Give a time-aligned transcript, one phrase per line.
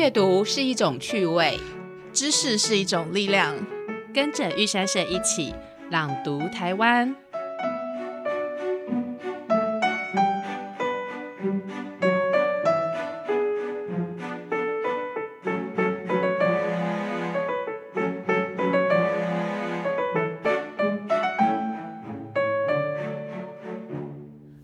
[0.00, 1.60] 阅读是一种趣味，
[2.10, 3.54] 知识是一种力量。
[4.14, 5.54] 跟着玉山社一起
[5.90, 7.14] 朗读台湾。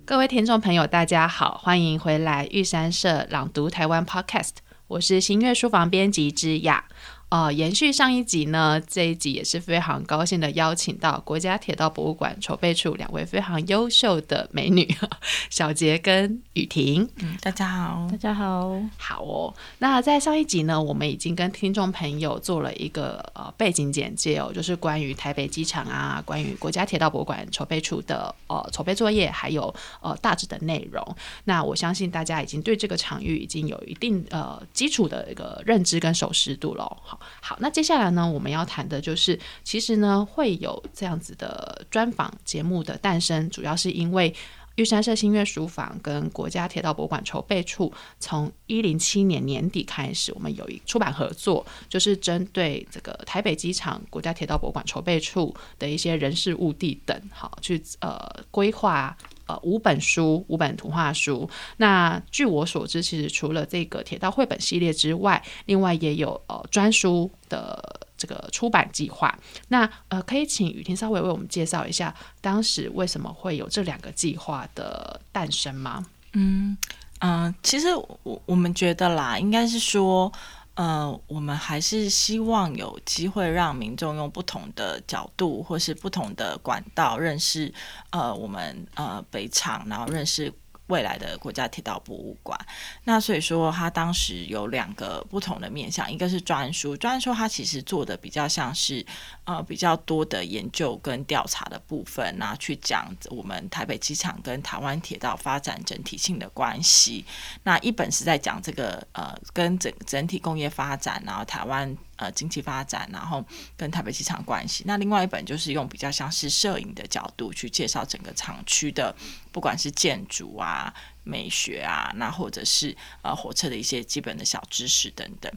[0.06, 4.52] 各位听众朋友，大家好，欢迎回来玉山社朗读台湾 Podcast，
[4.88, 6.84] 我是新月书房编辑之雅。
[7.28, 14.88] 呃，延续上一集呢，这一集也是非常高兴的邀请到国家铁道博物馆筹备处两位非常优秀的美女
[15.50, 17.08] 小杰跟雨婷。
[17.16, 19.52] 嗯，大家好，大家好，好哦。
[19.78, 31.04] 那在上一集呢，我们已经跟听众朋友做了一个呃背景简介哦，就是关于台北机场啊，关于国家铁道博物馆筹备处的呃筹备作业，还有呃大致的内容。
[31.42, 36.84] 那我相信大家已经对这个场域已经有一定呃基础的一个认知跟熟识度了。
[37.02, 37.15] 好。
[37.40, 44.34] 好，那接下来呢，我们要谈的就是，其实呢，会有这样子的专访节目的诞生，主要是因为
[44.76, 58.18] 玉山社新月书房跟国家铁道博物馆筹备处，从一零七年年底开始，我们有一出版合作，就是针对这个台北机场国家铁道博物馆筹备处的一些人事物地等，好去呃
[58.50, 59.16] 规划。
[59.46, 61.48] 呃，五本书，五本图画书。
[61.76, 69.36] 那据我所知，其实除了这个铁道绘本系列之外，另外也有呃专书的这个出版计划。
[69.68, 76.04] 那呃，可以请雨婷稍微为我们介绍一下，当时为什么会有这两个计划的诞生吗？
[76.32, 76.76] 嗯
[77.20, 80.32] 嗯，其实我我们觉得啦，应该是说。
[80.76, 87.72] 呃，我们还是希望有机会让民众用不同的角度或是不同的管道认识
[88.10, 90.52] 呃我们呃北厂，然后认识。
[90.88, 92.58] 未来的国家铁道博物馆，
[93.04, 99.04] 那所以说他当时有两个不同的面向，一个是专书，专书他其实做的比较像是
[99.44, 107.24] 呃比较多的研究跟调查的部分，那去讲我们台北机场跟台湾铁道发展整体性的关系。
[107.64, 111.96] 那一本是在讲这个呃跟整整体工业发展，然后台湾。
[112.16, 113.44] 呃，经济发展，然后
[113.76, 114.82] 跟台北机场关系。
[114.86, 119.14] 那另外一本就是用比较像是摄影的角度去介绍整个厂区的，
[119.52, 120.92] 不管是建筑啊、
[121.24, 125.52] 美学啊，那或者是呃火车的一些基本的小知识等等。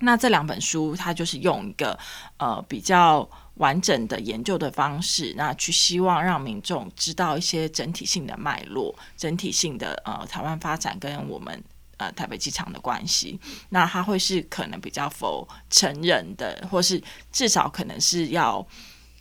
[0.00, 1.98] 那这两本书，它就是用一个
[2.36, 11.64] 呃比较完整的研究的方式，那去希望让民众知道一些整体性的脉络、整体性的呃台湾发展跟我们。
[12.02, 18.66] 呃，台北机场的关系，那他会是可能比较否成人的，或是至少可能是要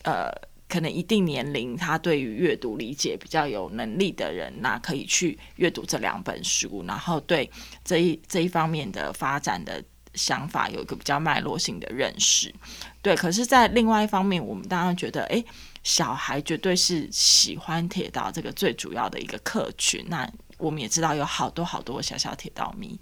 [0.03, 0.31] 呃，
[0.67, 7.47] 可能一定年龄，他对于阅读理解比较有能力的人，那可以去阅读这两本书，然后对
[7.85, 9.83] 这一这一方面的发展的
[10.15, 12.51] 想法有一个比较脉络性的认识。
[13.03, 15.43] 对，可是，在另外一方面，我们当然觉得，哎，
[15.83, 20.27] 小孩绝对是喜欢铁道这个最主要的一个客群，那。
[20.61, 22.99] 我们也知道有好多好多小小铁道迷，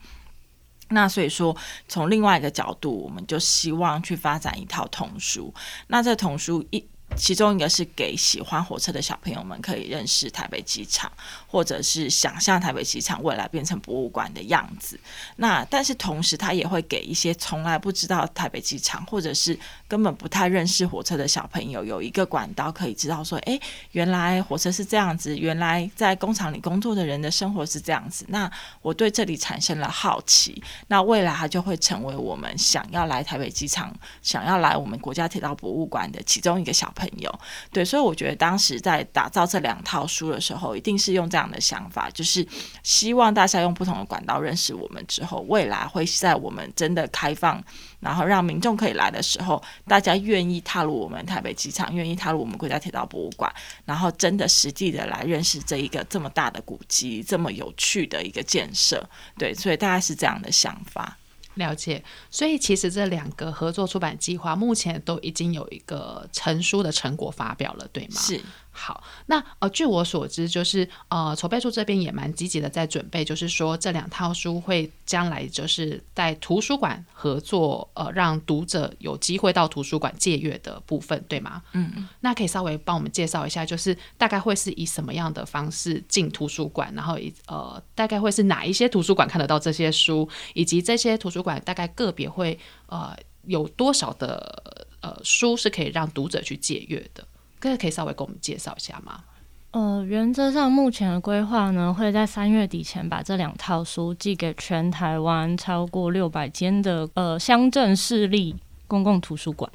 [0.90, 1.56] 那所以说
[1.88, 5.54] 从另外一个角度，我们就希望去发展一套童书。
[5.88, 6.88] 那这童书一。
[7.18, 11.12] 其中一个是给喜欢火车的小朋友们可以认识台北机场，
[11.48, 14.98] 或者是想象台北机场未来变成博物馆的样子。
[15.38, 23.60] 那但是同时，他也会给一些从来不知道台北机场，或者是根本不太认识火车的小朋友，有一个管道可以知道说：哎，
[23.94, 28.24] 原来火车是这样子，原来在工厂里工作的人的生活是这样子。
[28.30, 28.50] 那
[28.82, 36.94] 我对这里产生了好奇，那未来它就会成为我们想要来台北机场、想要来我们国家铁道博物馆的其中一个小。
[37.00, 37.40] 朋友，
[37.72, 42.46] 对，所以我觉得当时在打造这两套书的时候，一定是用这样的想法，就是
[42.84, 47.64] 希望大家用不同的管道认识我们之后，未来会在我们真的开放，
[48.02, 53.50] 然后让民众可以来的时候，大家愿意踏入我们台北机场，愿意踏入我们国家铁道博物馆，
[53.86, 61.18] 然后真的实际的来认识这一个这么大的古迹，这么有趣的一个建设，对，所以大概是这样的想法。
[61.56, 68.22] 了解，所以其实这两个合作出版计划目前都已经有一个成书的成果发表了，对吗？
[68.22, 68.42] 是。
[68.72, 81.62] 好，那呃，据我所知，就是呃，筹备处这边也蛮积极的在准备，就是说这两套书会将来就是在图书馆合作，呃，让读者有机会到图书馆借阅的部分，对吗？
[81.74, 82.08] 嗯嗯。
[82.22, 97.28] 那可以稍微帮我们介绍一下，就是大概会是以什么样的方式进图书馆，然后以呃，大概会是哪一些图书馆看得到这些书，以及这些图书馆大概个别会呃有多少的呃书是可以让读者去借阅的？
[97.60, 99.24] 可以可以稍微给我们介绍一下吗？
[99.72, 108.56] 呃，原则上目前的规划呢，会在三月底前把这两套书寄给全台湾超过六百间的呃乡镇市立
[108.88, 109.72] 公共图书馆。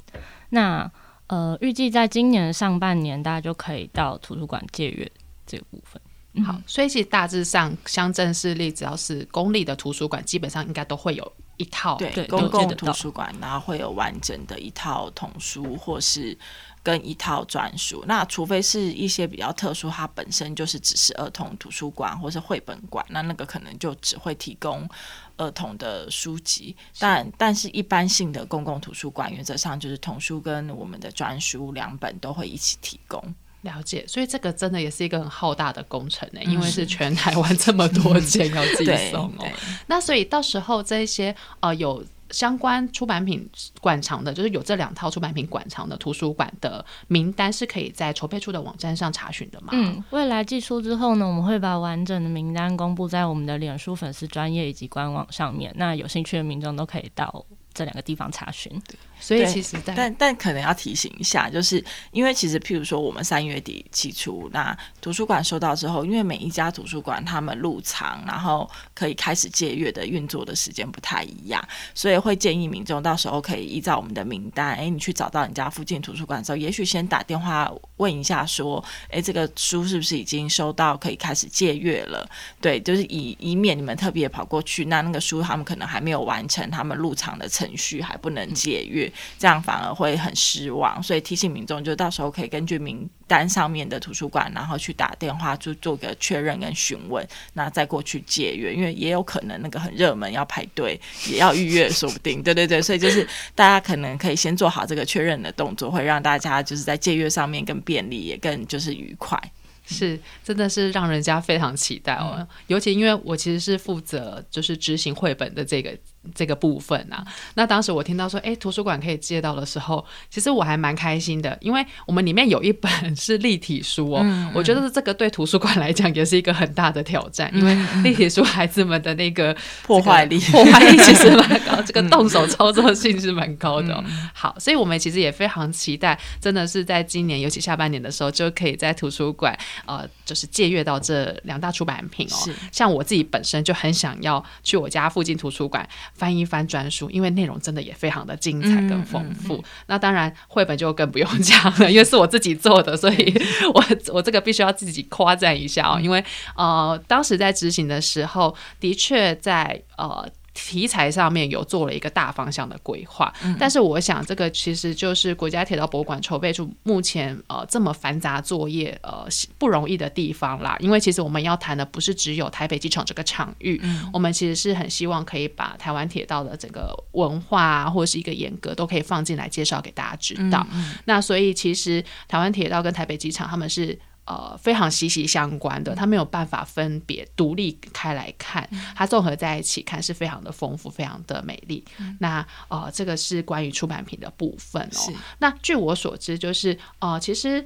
[0.49, 0.91] 那
[1.27, 5.09] 呃，预计在今年上半年，大家就可以到图书馆借阅
[5.45, 6.01] 这个部分。
[6.43, 16.37] 好，所以其实大致上乡镇市立只要是公立的图书馆，基本上应该都会有一套对公共图书馆，然后会有完整的一套童书，或是。
[16.85, 24.87] 跟一套专书，那除非是一些比较特殊，它本身就是只是儿童图书馆或是绘本馆，那那个可能就只会提供
[25.35, 26.75] 儿童的书籍。
[26.99, 33.19] 但但是一般性的公共图书馆，原则上就是童书跟我们的专书两本都会一起提供。
[33.63, 39.51] 了解，所以这个真的也是一个很浩大的工程呢，因为是全台湾这么多间要寄 送哦。
[39.87, 42.05] 那所以到时候这些呃有。
[42.31, 43.49] 相关出版品
[43.81, 49.69] 馆藏的，就是有这两套出版品馆藏的图书馆的名单，是可以在筹备处的网站上查询的吗？
[49.71, 57.45] 嗯，未来寄出之后呢，我们会把完整的名单公布在我们的脸书粉丝专业以及官网上面，那有兴趣的民众都可以到
[57.75, 58.81] 这两个地方查询。
[59.19, 82.29] 所以其实，但但可能要提醒一下，就是因为其实，譬如说，我们三月底起初，那图书馆收到之后，因为每一家图书馆他们入场，然后可以开始借阅的运作的时间不太一样，所以会建议民众到时候可以依照我们的名单，哎，你去找到你家附近图书馆之后，也许先打电话问一下，说，哎，这个书是不是已经收到，可以开始借阅了？
[82.59, 89.09] 对，就是以以免你们特别跑过去，那那个书他们可能还没有完成他们入场的程序，还不能借阅。
[89.39, 102.43] 这样反而会很失望，所以提醒民众，就到时候可以根据名单上面的图书馆，然后去打电话，就做个确认跟询问，那再过去借阅，因为也有可能那个很热门要排队，也要预约，说不定。
[102.43, 109.39] 对对对，所以就是大家可能可以先做好这个确认的动作，会让大家就是在借阅上面更便利，也更就是愉快。
[109.87, 115.95] 是，真的是让人家非常期待哦，尤其因为我其实是负责就是执行绘本的这个。
[116.33, 117.25] 这个部分啊，
[117.55, 134.03] 那当时我听到说，哎，图书馆可以借到的时候，其实我还蛮开心的，因为我们里面有一本是立体书哦，我觉得这个对图书馆来讲也是一个很大的挑战，因为立体书孩子们的那个破坏力，破坏力其实蛮高，这个动手操作性是蛮高的。
[134.33, 142.49] 好，所以我们其实也非常期待，真的是在今年，尤其下半年的时候，就可以在图书馆呃，就是借阅到这两大出版品哦。
[142.71, 145.87] 像我自己本身就很想要去我家附近图书馆。
[146.15, 149.63] 翻一翻专书，因为内容真的也非常的精彩跟丰富。
[149.87, 153.33] 那当然绘本就更不用讲了， 因为是我自己做的，所以
[153.73, 155.99] 我我这个必须要自己夸赞一下哦。
[156.01, 156.23] 因为
[156.55, 160.27] 呃，当时在执行的时候，的确在呃。
[160.55, 169.27] 题材上面有做了一个大方向的规划，但是我想这个其实就是国家铁道博物馆筹备处目前呃这么繁杂作业呃
[169.59, 170.77] 不容易的地方啦。
[170.79, 173.79] 因为其实我们要谈的不是只有台北机场这个场域，
[174.13, 180.65] 我们其实是很希望可以把台湾铁道的整个文化啊或者是一个严格都可以放进来介绍给大家知道。
[181.03, 183.99] 那所以其实台湾铁道跟台北机场他们是。
[184.25, 191.83] 呃，非常息息相关的，它没有办法分别独立开来看，它综合在一起看是非常的丰富，非常的美丽。
[192.19, 195.13] 那呃，这个是关于出版品的部分哦。
[195.39, 197.65] 那据我所知，就是呃，其实。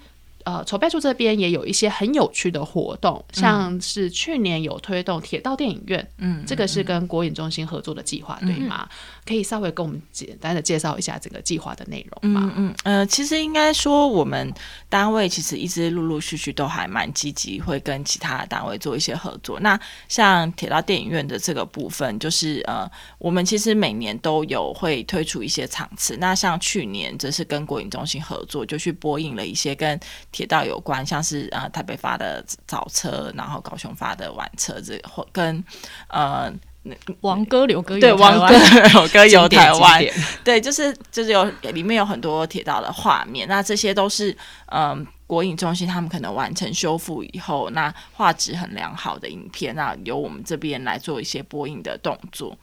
[0.50, 8.90] 呃，筹备处这边也有一些很有趣的活动，像是去年有推动铁道电影院，嗯，这个是跟国影中心合作的计划，对吗？
[9.28, 12.52] 可以稍微跟我们简单的介绍一下整个计划的内容吗？
[12.56, 14.52] 嗯嗯，呃，其实应该说我们
[14.90, 19.60] 单位其实一直陆陆续续都还蛮积极，会跟其他的单位做一些合作。
[19.60, 26.18] 那像铁道电影院的这个部分，就是呃，我们其实每年都有会推出一些场次。
[26.18, 30.00] 那像去年则是跟国影中心合作，就去播映了一些跟
[30.40, 35.62] 铁道有关，像是呃台北发的早车，然后高雄发的晚车，这或跟
[36.08, 36.50] 呃
[37.20, 40.02] 王哥刘哥对王哥刘哥游台湾，
[40.46, 41.44] 对，就是就是有
[41.74, 44.34] 里面有很多铁道的画面，那这些都是
[44.68, 52.58] 嗯国影中心他们可能完成修复以后，那画质很良好的影片，那由我们这边来做一些播映的动作。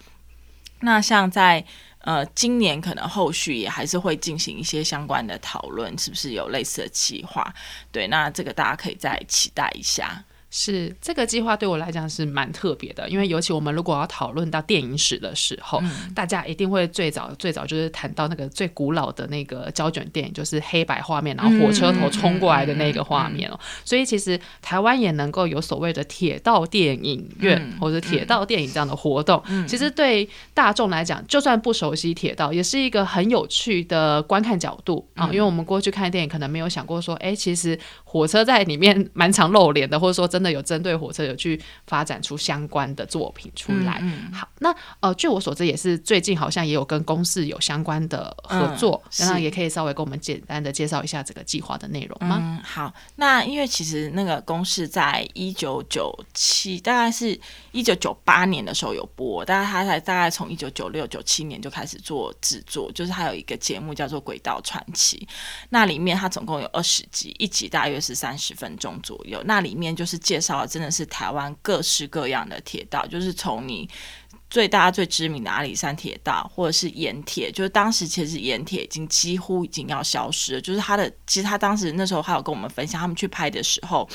[0.80, 1.62] 那像在
[2.06, 7.52] 呃，今年可能后续也还是会进行一些相关的讨论，是不是有类似的计划？
[7.90, 10.24] 对，那这个大家可以再期待一下。
[10.48, 15.82] 是这个计划对我来讲是蛮特别的，因为尤其我们如果要讨论到电影史的时候，
[16.14, 23.58] 大家一定会最早最早就是谈到那个最古老的那个胶卷电影，就是黑白画面，然后火车头冲过来的那个画面哦。
[23.84, 35.26] 所以其实台湾也能够有所谓的铁道电影院或者铁道电影这样的活动，其实对大众来讲，就算不熟悉铁道，也是一个很有趣的观看角度啊。
[35.26, 37.78] 因为我们过去看电影，可能没有想过说，哎，其实。
[38.08, 44.00] 火车在里面蛮常露脸的，或者说真的有针对火车有去发展出相关的作品出来。
[44.02, 52.36] 嗯好，那呃，据我所知，也是最近好像也有跟公司有相关的合作，那也可以稍微跟我们简单的介绍一下这个计划的内容吗？
[52.38, 57.40] 嗯，好，那因为其实那个公式在一九九七，大概是
[57.72, 65.16] 一九九八年的时候有播，但是他才大概从一九九六九七年就开始做制作，就是还有一个节目叫做《轨道传奇》，
[65.70, 73.88] 那里面它总共有二十集，一集大约是三十分钟左右，那里面就是介绍的真的是台湾各式各样的铁道，就是从你。
[74.48, 80.60] 最大最知名的阿里山铁道，或者是盐铁，就是当时其实盐铁已经几乎已经要消失了。
[80.60, 84.08] 就是他的，其实他当时那时候还有跟我们分享，他们去拍的时候，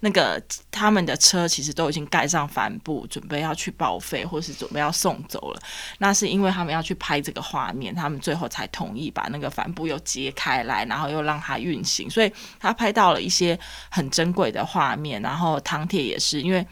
[0.00, 0.40] 那个
[0.70, 5.60] 他们的车其实都已经盖上帆布，准备要去报废，或是准备要送走了。
[5.96, 12.10] 那是因为他们要去拍这个画面，他们最后才同意把那个帆布又揭开来，然后又让它运行。
[12.10, 12.30] 所以
[12.60, 15.22] 他拍到了一些很珍贵的画面。
[15.22, 16.64] 然后唐铁也是因为。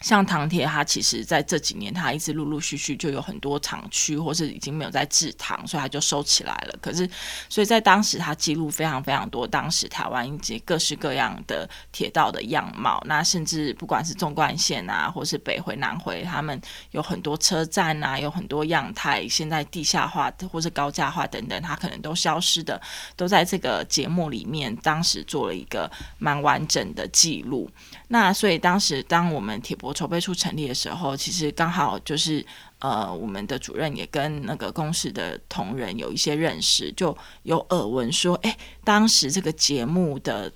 [0.00, 6.78] 像唐铁，它其实在这几年，它一直陆陆续续就有很多厂区，或是已经没有在制糖，所以它就收起来了。
[6.80, 7.08] 可是，
[7.48, 13.02] 所以在当时，它记录非常非常多当时台湾以及各式各样的铁道的样貌。
[13.06, 16.58] 那甚至不管是纵贯线啊，或是北回南回，他们
[16.92, 22.80] 有很多车站啊，有很多样态，现在地下化或是高架化等等，它可能都消失的，
[23.16, 27.70] 都在这个节目里面，当时做了一个蛮完整的记录。
[28.08, 32.44] 那所以当时，当我们铁博筹备处成立的时候，其实刚好就是
[32.78, 40.52] 呃，我们的主任也跟那个公司的同仁有一些认识，就有耳闻说，哎，当时这个节目的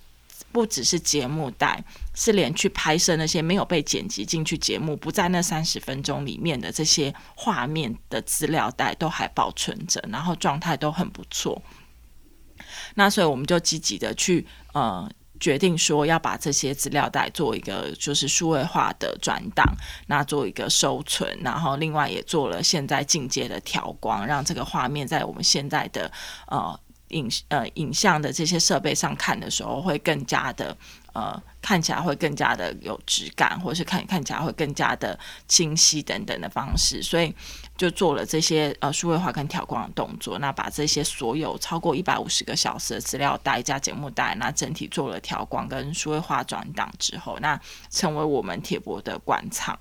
[0.53, 1.83] 不只是节目带，
[2.15, 11.61] 是连去拍摄那些没有被剪辑进去节目，不在那三十分钟里面的这些画面的资料带都还保存着，然后状态都很不错。
[12.95, 15.11] 那所以我们就积极的去呃。
[15.45, 19.63] 决定说要把这些资料袋做一个就是数位化的转档，
[20.07, 26.11] 那做一个收存，然后另外也做了现在进阶的调光，让这个画面在我们现在的
[26.47, 30.75] 呃影呃影像的这些设备上看的时候会更加的。
[31.15, 37.33] 呃，看起来会更加的有质感，或者是看看起来会更加的清晰等等的方式，所以
[37.77, 40.39] 就做了这些呃数位化跟调光的动作。
[40.41, 49.79] 那把这些所有超过一百五十个小时的资料带加节目带，那整体做了调光跟数位化转档之后，那成为我们铁博的馆藏。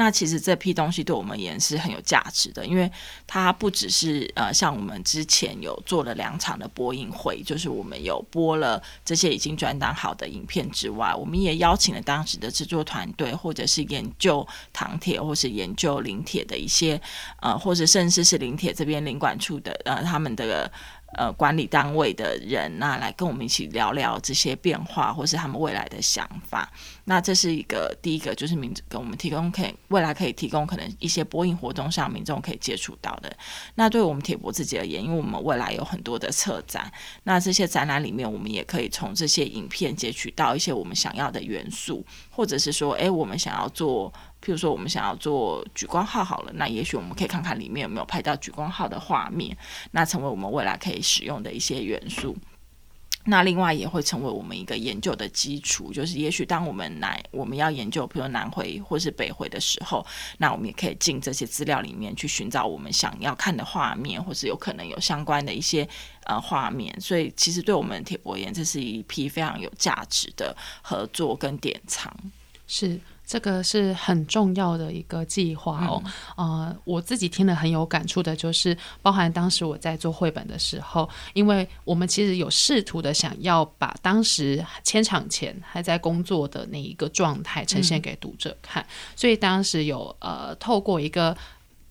[0.00, 2.90] 那其实这批东西对我们而言是很有价值的，因为
[3.26, 16.98] 它不只是呃，像我们之前有做了两场的播映会，就是我们有播了这些已经转档好的影片之外，我们也邀请了当时的制作团队，或者是研究唐铁，或是研究林铁的一些
[17.42, 20.72] 呃，或者甚至是林铁这边领馆处的呃，他们的。
[21.16, 26.70] 呃，管理单位的人那来跟我们一起聊聊这些变化，或是他们未来的想法。
[27.04, 33.36] 那这是一个第一个，就是民跟我们提供可以未来可以提供可能一些播映活动上民众可以接触到的。
[33.74, 36.90] 那对我们铁博自己而言，因为我们未来有很多的策展，
[37.24, 44.12] 那这些展览里面，我们也可以从这些影片截取到一些我们想要的元素，或者是说，哎，我们想要做。
[44.42, 49.56] 譬如说，我们想要做举光号好了，那也许我们可以看看里面有没有拍到举光号的画面，
[49.90, 52.36] 那成为我们未来可以使用的一些元素。
[53.26, 60.04] 那另外也会成为我们一个研究的基础，就是也许当我们来我们要研究，比如南回或是北回的时候，
[60.38, 65.86] 那我们也可以进这些资料里面去寻找我们想要看的画面，或是有可能有相关的一些
[66.24, 66.98] 呃画面。
[66.98, 72.10] 所以，其实对我们铁博言，这是一批非常有价值的合作跟典藏。
[72.66, 72.98] 是。
[73.30, 76.02] 这个是很重要的一个计划哦，
[76.36, 88.84] 呃，我自己听了很有感触的，就是包含当时我在做绘本的时候，因为我们其实有试图的想要把当时签场前还在工作的那一个状态呈现给读者看，
[89.14, 91.36] 所以当时有呃透过一个。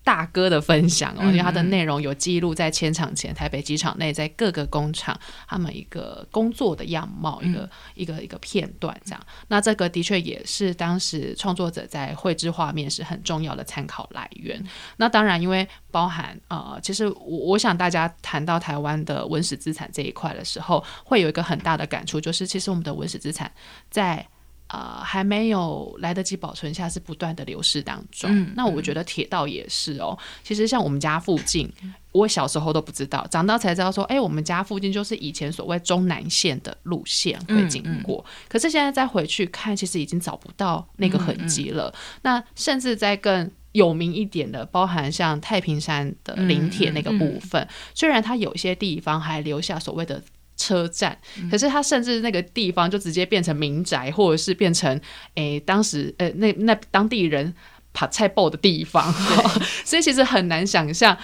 [0.10, 5.16] 大哥的分享哦，因为他的内容有记录在千场前台北机场内，在各个工厂
[5.48, 9.22] 他们一个工作的样貌，一个一个一个片段这样。
[9.50, 14.60] 那这个的确也是当时创作者在绘制画面是很重要的参考来源。
[14.98, 23.52] 那当然，因为包含呃，其实我我想大家谈到台湾的文史资产这一块的时候，会有一个很大的感触，就是其实我们的文史资产
[23.92, 24.28] 在。
[24.70, 28.48] 呃，还没有来得及保存下，是不断的流失当中。
[28.56, 30.16] 那我觉得铁道也是哦。
[30.44, 31.68] 其实像我们家附近，
[32.12, 38.24] 我小时候都不知道，长大才知道说，哎，我们家附近就是以前所谓中南线的路线会经过。
[38.48, 41.92] 可是现在再回去看，其实已经找不到那个痕迹了。
[42.22, 50.22] 那甚至在更有名一点的，包含像太平山的林铁那个部分，虽然它有些地方还留下所谓的。
[50.60, 51.18] 车站，
[51.50, 55.00] 可是它甚至那个地方就直接变成民宅，或者是变成
[55.36, 57.52] 诶当时呃那那当地人
[57.94, 59.12] 爬菜爆的地方，
[59.86, 61.18] 所以其实很难想象。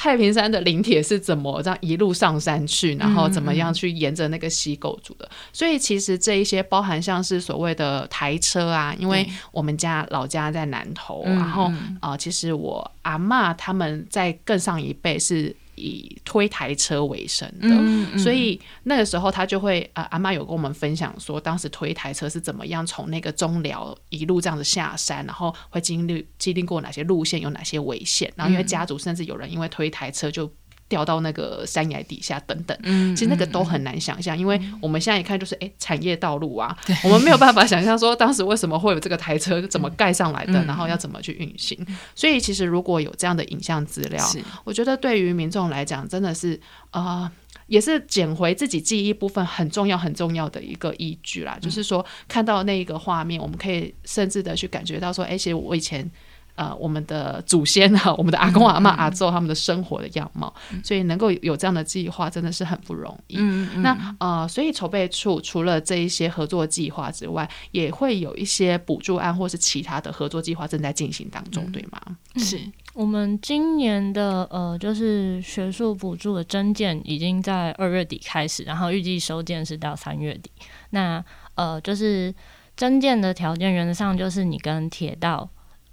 [0.00, 5.28] 太平山的林铁是怎么这样一路上山去，然后怎么样去沿着那个溪构筑的？
[5.52, 11.68] 所以其实这一些包含像是所谓的台车啊，因为我们家老家在南投，然后
[12.00, 15.54] 啊，其实我阿妈他们在更上一辈是。
[15.78, 30.50] 以推台车为生的，所以那个时候他就会呃，阿妈有跟我们分享说，当时推台车是怎么样从那个中寮一路这样子下山，然后会经历经历过哪些路线，有哪些危险，然后因为家族甚至有人因为推台车就。
[30.88, 32.76] 掉到那个山崖底下等等，
[33.14, 41.78] 其实那个都很难想象，因为我们现在一看就是哎产业道路啊，我们没有办法想象说当时为什么会有这个台车怎么盖上来的，然后要怎么去运行。
[42.14, 44.24] 所以其实如果有这样的影像资料，
[44.64, 46.58] 我觉得对于民众来讲真的是
[46.92, 47.30] 呃
[47.66, 51.58] 也是捡回自己记忆部分很重要很重要的一个依据啦。
[51.60, 56.10] 就是说看到那一个画面，我们可以甚至的去感觉到说，哎，其实我以前。
[56.58, 63.36] 呃，我们的祖先啊， 我们的阿公阿妈阿祖他们的生活的样貌，所以能够有这样的计划，真的是很不容易。
[63.76, 72.00] 那呃，所以筹备处除了这一些合作计划之外，也会有一些补助案或是其他的合作计划正在进行当中，对吗？
[72.36, 72.58] 是
[72.92, 80.50] 我们今年的呃，就是学术补助的征件已经在二月底开始，然后预计收件是到三月底。
[80.90, 81.24] 那
[81.54, 82.34] 呃，就是
[82.76, 85.48] 征件的条件，原则上就是你跟铁道。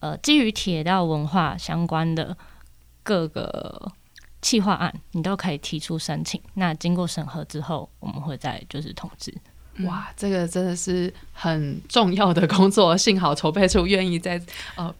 [0.06, 2.38] 呃，基于铁道文化相关的
[3.02, 3.92] 各个
[4.40, 6.40] 企划案，你都可以提出申请。
[6.54, 9.34] 那经过审核之后，我们会再就是通知。
[9.80, 12.96] 哇，这个真的是很重要的工作。
[12.96, 14.40] 幸好筹备处愿意在
[14.76, 14.94] 呃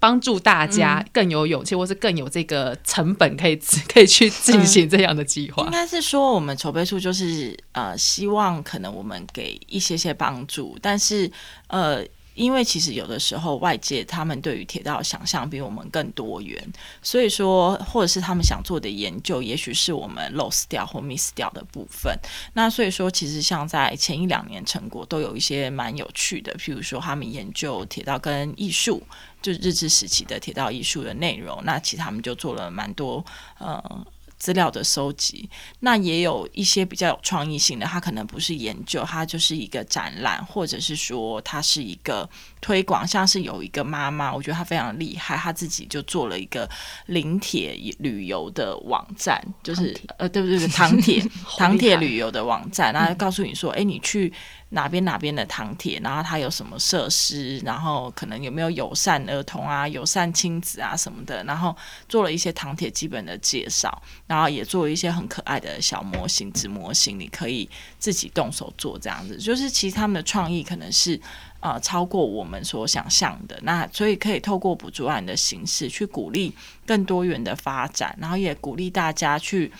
[0.00, 3.54] 帮助大家更有勇气，或是更有这个成本，可以
[3.86, 5.62] 可以去进行这样的计划。
[5.66, 11.30] 应该是说，我们筹备处就是呃，希望可能我们给一些些帮助，但是
[11.68, 12.04] 呃。
[12.38, 16.56] 因为其实有的时候外界他们对于铁道想象比我们更多元，
[17.02, 22.16] 所以说或者是他们想做的研究，也许是我们 lost 掉或 miss 掉的部分。
[22.54, 29.02] 那所以说，其实像在前一两年成果都有一些蛮有趣的，譬如说他们研究铁道跟艺术，
[29.42, 31.60] 就是日治时期的铁道艺术的内容。
[31.64, 33.24] 那其实他们就做了蛮多
[33.58, 34.06] 呃。
[34.38, 35.48] 资料的收集，
[35.80, 42.28] 那也有一些比较有创意性的，它可能不是研究，它就是一个展览，或者是说它是一个
[42.60, 43.06] 推广。
[43.06, 46.68] 像是有一个妈妈，我觉得她非常厉害，她自己就做了一个
[47.06, 50.66] 临铁旅游的网站，就是呃，对不对？
[50.68, 51.22] 唐铁
[51.58, 54.32] 唐铁旅游的网站，然后告诉你说，哎，你去。
[54.70, 61.74] 哪边哪边的唐铁，然后它有什么设施，然后可能有没有友善儿童啊、友善亲子啊什么的，然后
[62.06, 67.66] 做了一些唐铁基本的介绍，然后也做了一些很可爱的小模型、纸模型，你可以
[67.98, 69.38] 自己动手做这样子。
[69.38, 71.18] 就是其实他们的创意可能是
[71.60, 76.52] 啊超过我们所想象的，那所以可以透过补助案的形式去鼓励
[76.86, 79.72] 更多元的发展，然后也鼓励大家去。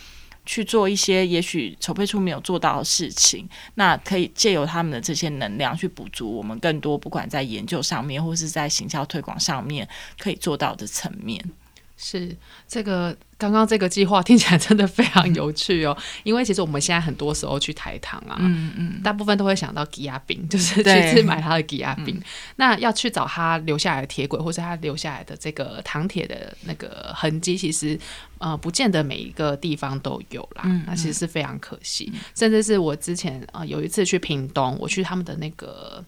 [0.45, 9.87] 去做一些也许筹备处没有做到的事情，那可以借由他们的这些能量去补足我们更多，不管在研究上面或是在行销推广上面
[10.17, 11.39] 可以做到的层面。
[11.99, 12.35] 是
[12.67, 13.15] 这个。
[13.39, 20.83] 刚刚这个计划听起来真的非常有趣哦，因为其实我们现在很多时候去台糖啊，嗯嗯，大部分都会想到吉亚饼，就是
[21.15, 22.21] 去买他的吉亚饼。
[22.57, 27.97] 那要去找他留下来的铁轨，或是他留下来的这个糖铁的那个痕迹，其实
[28.39, 30.63] 呃，不见得每一个地方都有啦。
[30.85, 36.03] 那其实是非常可惜，甚至是我之前啊有一次去屏东，我去他们的那个。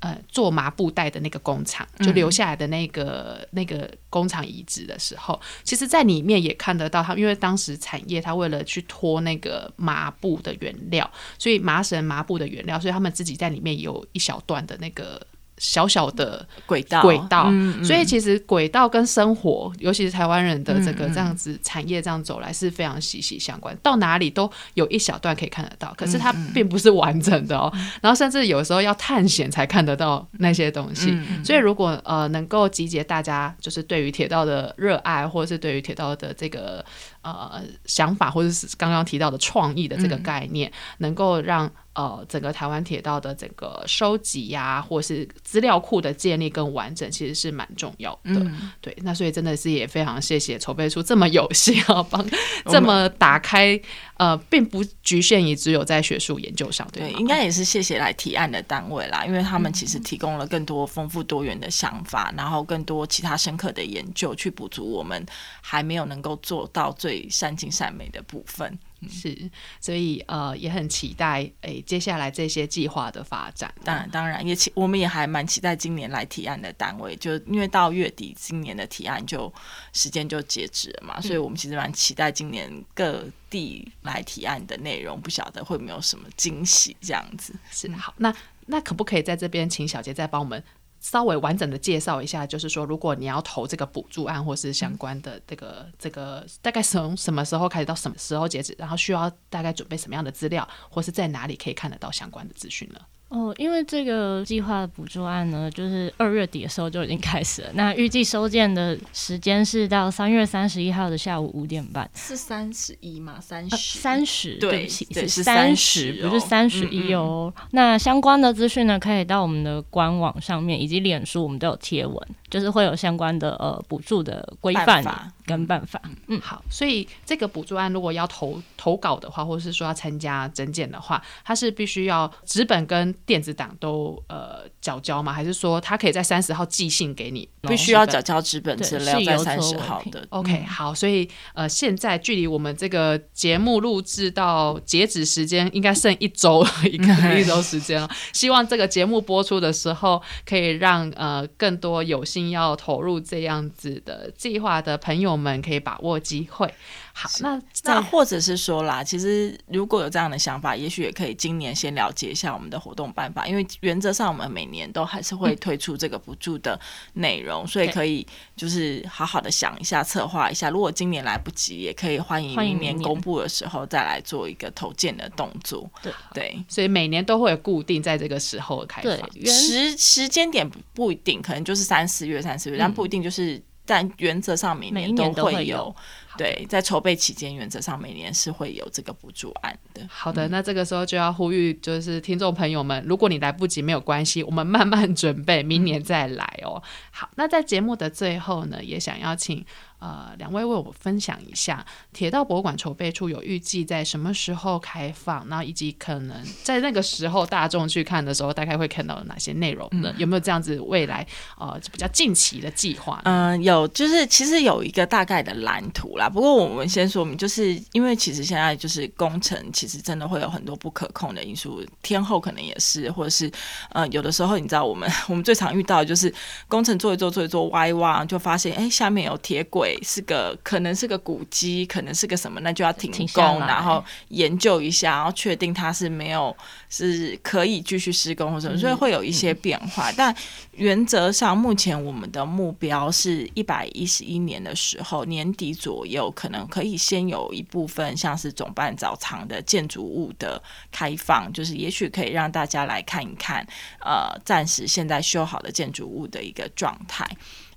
[0.00, 15.20] 呃，做麻布袋的那个工厂，就留下来的那个那个工厂遗址的时候，其实，在里面也看得到，他因为当时产业他为了去拖那个麻布的原料，所以麻绳麻布的原料，所以他们自己在里面有一小段的那个。
[15.60, 17.52] 小小的轨道，轨道，
[17.84, 23.76] 所以其实轨道跟生活，尤其是台湾人的这个这样子产业这样走来是非常息息相关。
[23.82, 27.70] 到哪里都有一小段可以看得到，可是它并不是完整的哦。
[28.00, 31.14] 然后甚至有时候要探险才看得到那些东西。
[31.44, 36.82] 所以如果呃能够集结大家就是对于铁道的热爱，或者是对于铁道的这个
[37.22, 41.70] 呃想法，或者是刚刚提到的创意的这个概念，能够让。
[41.92, 48.40] 呃，整个台湾铁道的整个收集呀，或是资料库的建立更完整，其实是蛮重要的。
[48.80, 52.24] 对，那所以真的是也非常谢谢筹备处这么有心啊，帮
[52.70, 53.78] 这么打开
[54.18, 56.86] 呃，并不局限于只有在学术研究上。
[56.92, 65.26] 对，应该也是谢谢来提案的单位啦，因为他们其实提供了更多丰富多元的想法，然后更多其他深刻的研究，去补足我们
[65.60, 68.78] 还没有能够做到最善尽善美的部分。
[69.08, 73.72] 是，所以呃也很期待诶接下来这些计划的发展。
[73.82, 79.50] 当然，当然也期我们也还蛮期待今年来提案的单位，就因为到月底今年的提案就
[79.94, 87.54] 时间就截止了嘛，所以我们其实蛮期待今年各地来提案的内容，不晓得会没有什么惊喜这样子。
[87.70, 88.30] 是好，那
[88.66, 90.62] 那可不可以在这边请小杰再帮我们？
[91.00, 103.00] 稍微完整的介绍一下，就是说，如果你要投这个补助案或是相关的这个这个，大概从什么时候开始到什么时候截止，然后需要大概准备什么样的资料，或是在哪里可以看得到相关的资讯呢？
[103.30, 107.70] 哦，因为这个计划的补助案呢，就是二月底的时候就已经开始了。
[107.74, 112.10] 那预计收件的时间是到三月三十一号的下午五点半。
[112.12, 113.38] 是三十一吗？
[113.40, 113.98] 三十？
[114.00, 114.56] 三十？
[114.56, 117.54] 对不起，对是三30不是三十一哦。
[117.70, 125.04] 那相关的资讯呢，可以到我们的官网上面以及脸书，我们都有贴文，就是会有相关的呃补助的规范
[125.46, 126.02] 跟办法。
[126.26, 135.32] 嗯，好，所以这个补助案如果要投投稿的话，或者是说要参加征件的话，它是必须要纸本跟电子档都呃缴交吗？
[135.32, 137.48] 还是说他可以在三十号寄信给你？
[137.62, 140.26] 必须要缴交纸本对资料在三十号的。
[140.30, 148.08] OK，好，所以呃，现在距离我们这个节目录制到截止时间应该剩一周了，一个一周时间了。
[148.32, 156.72] 希望这个节目播出的时候，可以让呃更多有心要投入这样子的计划的朋友们可以把握机会。
[157.12, 166.78] 好，那那或者是说啦，其实如果有这样的想法，也许也可以今年先了解一下我们的活动办法，因为原则上我们每年都还是会推出这个补助的
[167.14, 170.70] 内容，所以可以就是好好的想一下、策划一下。
[170.70, 175.90] 如果今年来不及，也可以欢迎明年公布的时候再来做一个投件的动作。
[176.02, 176.64] 对对。
[176.68, 185.96] 所以每年都会有固定在这个时候开对放。，时时间点不不一定，可能就是三四月、三四月，但不一定就是，但原则上每年都会有有。
[186.40, 190.00] 对，在筹备期间，原则上每年是会有这个补助案的。
[190.08, 196.82] 好的，那这个时候就要呼吁，就是听众朋友们，如果你来不及没有关系，我们慢慢准备，明年再来哦。
[197.10, 199.62] 好，那在节目的最后呢，也想邀请
[200.00, 210.12] 呃两位为我分享一下铁道博物馆筹备处有预计在什么时候开放，然后以及可能在那个时候大众去看的时候，大概会看到哪些内容呢？
[210.18, 211.26] 有没有这样子未来
[211.58, 213.22] 呃比较近期的计划呢？
[213.24, 216.28] 嗯，有，就是其实有一个大概的蓝图啦。
[216.28, 223.50] 不过我们先说明，就是因为其实现在就是工程，其实真的会有很多不可控的因素，天后可能也是，或者是
[223.90, 226.32] 呃，有的时候你知道，我们 我们最常遇到的就是
[226.68, 236.54] 工程做一做做一做歪一挖，就发现哎、下面有铁轨，是个可能是个古迹，可能是个什么，那就要停工，停然后研究一下，然后确定它是没有
[236.90, 240.36] 是可以继续施工或什么，所以会有一些变化，但。
[240.72, 253.66] 原则上，目前我们的目标是一百一十一年的时候，年底左右，可能可以先有一部分像是总办早场的建筑物的开放，就是也许可以让大家来看一看，
[254.00, 257.28] 呃，暂时现在修好的建筑物的一个状态。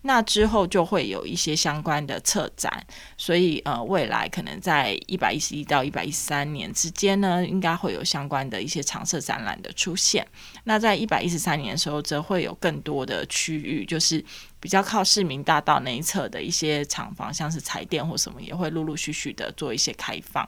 [0.06, 2.86] 那之后就会有一些相关的策展，
[3.18, 10.26] 所以呃，未来可能在一百一十一到一百一十三年之间呢，应该会有相关的一些常设展览的出现。
[10.64, 14.24] 那在一百一十三年的时候，则会有更多的区域，就是
[14.60, 20.48] 比较靠市民大道那一侧的一些厂房，像是彩电或什么，也会陆陆续续的做一些开放。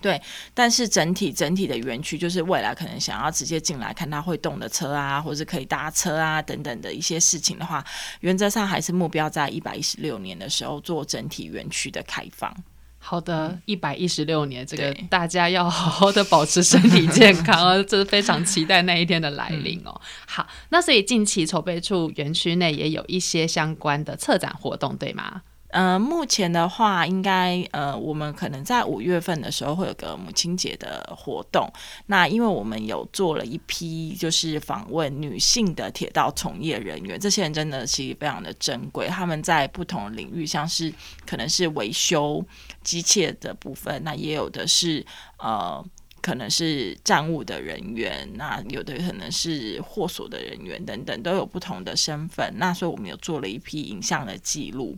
[0.00, 0.20] 对，
[0.52, 7.84] 但是整体整体的园区，就是未来可能想要直接进来看它会动的车啊，或者可以搭车啊等等的一些事情的话，
[8.18, 12.52] 原则上还是目标在一百一十六年的时候做整体园区的开放。
[13.04, 20.00] 好的，一百一十六年，这个大家要好好的保持身体健康啊， 这是非常期待那一天的来临哦。
[20.26, 25.42] 好，那所以近期筹备处园区内也有一些相关的策展活动，对吗？
[25.72, 31.66] 呃，目前的话，应该呃，我们可能在五月份的时候会有个母亲节的活动。
[32.06, 39.08] 那因为我们有做了一批，就是访问女性的铁道从业人员，这些人真的其实非常的珍贵。
[39.08, 40.92] 他们在不同领域，像是
[41.26, 42.44] 可能是维修
[42.84, 45.04] 机械的部分，那也有的是
[45.38, 45.84] 呃。
[46.20, 52.48] 可能是站务的人员，那有的可能是货所的人员等等，都有不同的身份。
[52.58, 54.96] 那所以我们有做了一批影像的记录。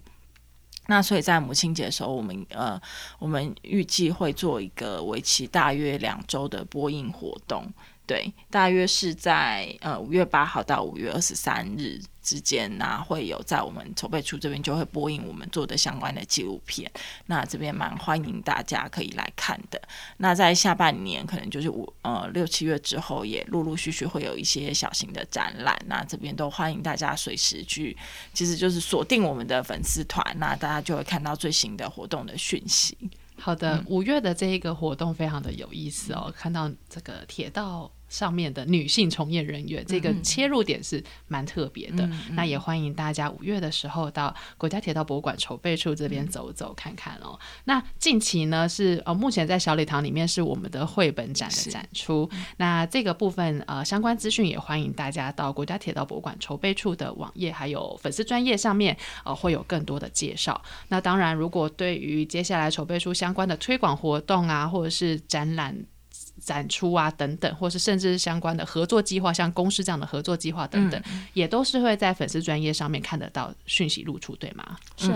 [0.86, 2.80] 那所以在母亲节的时候，我们呃，
[3.18, 7.72] 我们预计会做一个为期大约两周的播映活动，
[8.06, 16.90] 对，大约是在呃五月八号到五月二十三日之间那会有在我们筹备处这边就会播映我们做的相关的纪录片，
[17.26, 19.80] 那这边蛮欢迎大家可以来看的。
[20.18, 27.96] 那在下半年可能就是五呃六七月之后，也陆陆续续会有一些小型的展览，那这边都欢迎大家随时去，
[28.34, 32.98] 其实就是锁定我们的粉丝团，那大家就会看到最新的活动的讯息。
[33.36, 37.90] 好的，五月的这一个活动非常的有意思哦，看到这个铁道。
[38.14, 42.08] 上面的女性从业人员，这个切入点是蛮特别的。
[42.30, 47.36] 那也欢迎大家五月的时候到国家铁道博物馆筹备处这边走走看看哦。
[47.64, 52.30] 那近期呢是呃，目前在小礼堂里面是我们的绘本展的展出。
[52.58, 60.62] 那这个部分呃，相关资讯也欢迎大家到国家铁道博物馆筹备处的网页还有粉丝专业上面呃，会有更多的介绍。
[60.86, 65.76] 那当然，如果对于接下来筹备出相关的推广活动啊，或者是展览。
[66.44, 71.02] 展出啊，等等，或是甚至是相关的合作计划，像公司这样的合作计划等等，
[71.32, 74.76] 也都是会在粉丝专业上面看得到讯息露出，对吗？
[74.96, 75.10] 是，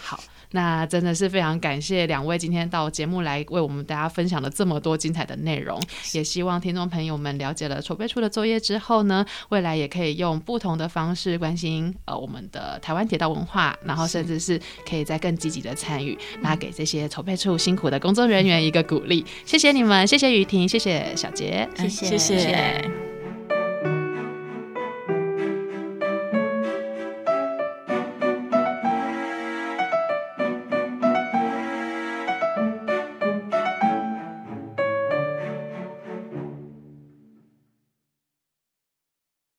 [0.00, 0.18] 好。
[0.52, 5.80] 那真的是非常感谢两位今天到节目来为我们大家分享了这么多精彩的内容，
[6.12, 19.24] 也希望听众朋友们了解了筹备处的作业之后呢，未来也可以用不同的方式关心呃我们的台湾铁道文化，然后甚至是可以再更积极的参与，那给这些筹备处辛苦的工作人员一个鼓励。
[19.44, 22.06] 谢谢你们，谢谢雨婷，谢谢小杰，谢谢。
[22.06, 23.11] 谢谢。